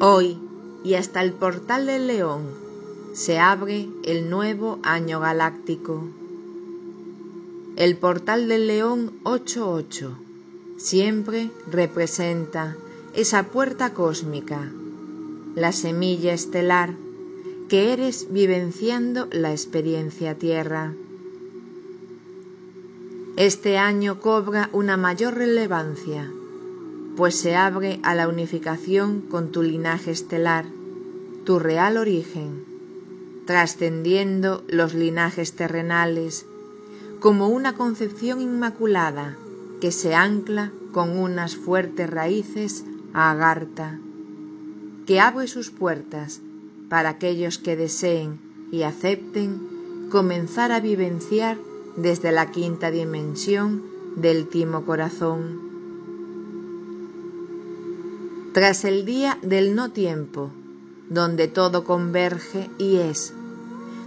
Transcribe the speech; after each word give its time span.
Hoy 0.00 0.38
y 0.84 0.94
hasta 0.94 1.24
el 1.24 1.32
portal 1.32 1.86
del 1.86 2.06
león 2.06 2.42
se 3.14 3.40
abre 3.40 3.88
el 4.04 4.30
nuevo 4.30 4.78
año 4.84 5.18
galáctico. 5.18 6.04
El 7.74 7.96
portal 7.96 8.46
del 8.46 8.68
león 8.68 9.14
88 9.24 10.16
siempre 10.76 11.50
representa 11.68 12.76
esa 13.12 13.48
puerta 13.48 13.92
cósmica, 13.92 14.70
la 15.56 15.72
semilla 15.72 16.32
estelar 16.32 16.94
que 17.68 17.92
eres 17.92 18.28
vivenciando 18.30 19.26
la 19.32 19.50
experiencia 19.50 20.36
tierra. 20.36 20.92
Este 23.36 23.78
año 23.78 24.20
cobra 24.20 24.70
una 24.72 24.96
mayor 24.96 25.34
relevancia 25.34 26.30
pues 27.18 27.34
se 27.34 27.56
abre 27.56 27.98
a 28.04 28.14
la 28.14 28.28
unificación 28.28 29.22
con 29.22 29.50
tu 29.50 29.64
linaje 29.64 30.12
estelar, 30.12 30.66
tu 31.42 31.58
real 31.58 31.96
origen, 31.96 32.64
trascendiendo 33.44 34.62
los 34.68 34.94
linajes 34.94 35.54
terrenales, 35.54 36.46
como 37.18 37.48
una 37.48 37.74
concepción 37.74 38.40
inmaculada 38.40 39.36
que 39.80 39.90
se 39.90 40.14
ancla 40.14 40.70
con 40.92 41.18
unas 41.18 41.56
fuertes 41.56 42.08
raíces 42.08 42.84
a 43.12 43.32
Agartha, 43.32 43.98
que 45.04 45.18
abre 45.18 45.48
sus 45.48 45.72
puertas 45.72 46.40
para 46.88 47.08
aquellos 47.08 47.58
que 47.58 47.74
deseen 47.74 48.38
y 48.70 48.84
acepten 48.84 50.06
comenzar 50.08 50.70
a 50.70 50.78
vivenciar 50.78 51.58
desde 51.96 52.30
la 52.30 52.52
quinta 52.52 52.92
dimensión 52.92 53.82
del 54.14 54.46
timo 54.46 54.86
corazón 54.86 55.67
tras 58.52 58.84
el 58.84 59.04
día 59.04 59.38
del 59.42 59.74
no 59.74 59.90
tiempo, 59.90 60.50
donde 61.10 61.48
todo 61.48 61.84
converge 61.84 62.70
y 62.78 62.96
es, 62.96 63.34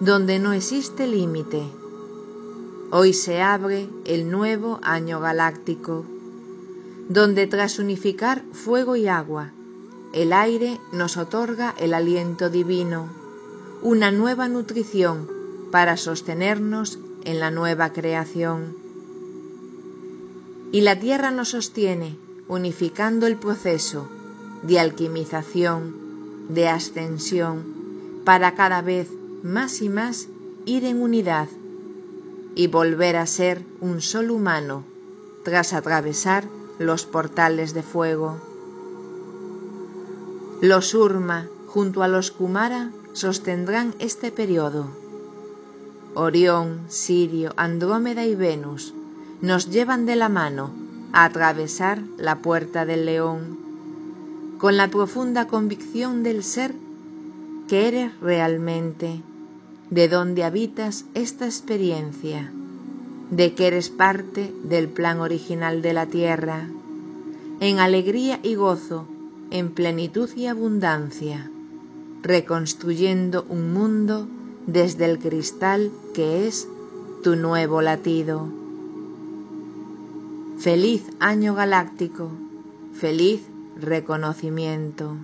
donde 0.00 0.38
no 0.38 0.52
existe 0.52 1.06
límite. 1.06 1.62
Hoy 2.90 3.14
se 3.14 3.40
abre 3.40 3.88
el 4.04 4.30
nuevo 4.30 4.78
año 4.82 5.20
galáctico, 5.20 6.04
donde 7.08 7.46
tras 7.46 7.78
unificar 7.78 8.42
fuego 8.52 8.94
y 8.94 9.08
agua, 9.08 9.52
el 10.12 10.34
aire 10.34 10.78
nos 10.92 11.16
otorga 11.16 11.74
el 11.78 11.94
aliento 11.94 12.50
divino, 12.50 13.08
una 13.80 14.10
nueva 14.10 14.48
nutrición 14.48 15.28
para 15.70 15.96
sostenernos 15.96 16.98
en 17.24 17.40
la 17.40 17.50
nueva 17.50 17.92
creación. 17.94 18.76
Y 20.72 20.82
la 20.82 21.00
tierra 21.00 21.30
nos 21.30 21.48
sostiene, 21.50 22.18
unificando 22.48 23.26
el 23.26 23.36
proceso 23.36 24.08
de 24.66 24.80
alquimización, 24.80 25.94
de 26.48 26.68
ascensión, 26.68 28.22
para 28.24 28.54
cada 28.54 28.82
vez 28.82 29.08
más 29.42 29.80
y 29.80 29.88
más 29.88 30.28
ir 30.64 30.84
en 30.84 31.00
unidad 31.00 31.48
y 32.56 32.66
volver 32.66 33.16
a 33.16 33.26
ser 33.26 33.62
un 33.80 34.00
solo 34.00 34.34
humano 34.34 34.82
tras 35.44 35.72
atravesar 35.72 36.44
los 36.80 37.06
portales 37.06 37.74
de 37.74 37.82
fuego. 37.82 38.38
Los 40.60 40.94
Urma 40.94 41.48
junto 41.68 42.02
a 42.02 42.08
los 42.08 42.32
Kumara 42.32 42.90
sostendrán 43.12 43.94
este 44.00 44.32
periodo. 44.32 44.88
Orión, 46.14 46.80
Sirio, 46.88 47.52
Andrómeda 47.56 48.24
y 48.24 48.34
Venus 48.34 48.94
nos 49.42 49.70
llevan 49.70 50.06
de 50.06 50.16
la 50.16 50.28
mano 50.28 50.70
a 51.12 51.24
atravesar 51.24 52.02
la 52.16 52.40
puerta 52.40 52.84
del 52.84 53.04
león 53.04 53.65
con 54.58 54.76
la 54.76 54.88
profunda 54.88 55.46
convicción 55.46 56.22
del 56.22 56.42
ser 56.42 56.74
que 57.68 57.88
eres 57.88 58.20
realmente, 58.20 59.20
de 59.90 60.08
donde 60.08 60.44
habitas 60.44 61.04
esta 61.14 61.46
experiencia, 61.46 62.50
de 63.30 63.54
que 63.54 63.66
eres 63.66 63.90
parte 63.90 64.52
del 64.64 64.88
plan 64.88 65.20
original 65.20 65.82
de 65.82 65.92
la 65.92 66.06
tierra, 66.06 66.68
en 67.60 67.78
alegría 67.80 68.40
y 68.42 68.54
gozo, 68.54 69.06
en 69.50 69.70
plenitud 69.70 70.30
y 70.36 70.46
abundancia, 70.46 71.50
reconstruyendo 72.22 73.44
un 73.48 73.72
mundo 73.72 74.26
desde 74.66 75.04
el 75.04 75.18
cristal 75.18 75.90
que 76.14 76.46
es 76.46 76.68
tu 77.22 77.36
nuevo 77.36 77.82
latido. 77.82 78.48
Feliz 80.58 81.04
año 81.20 81.54
galáctico, 81.54 82.30
feliz 82.94 83.42
reconocimiento. 83.76 85.16